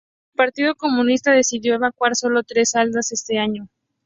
El 0.33 0.37
partido 0.37 0.73
comunista 0.73 1.31
decidió 1.31 1.75
evacuar 1.75 2.15
sólo 2.15 2.41
tres 2.41 2.73
aldeas 2.73 3.11
ese 3.11 3.37
año. 3.37 3.69